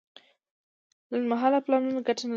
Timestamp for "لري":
2.27-2.29